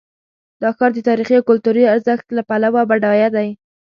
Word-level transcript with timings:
دا 0.61 0.69
ښار 0.77 0.91
د 0.95 0.99
تاریخي 1.09 1.35
او 1.37 1.47
کلتوري 1.49 1.83
ارزښت 1.93 2.25
له 2.37 2.41
پلوه 2.49 2.81
بډایه 2.89 3.29
دی. 3.35 3.49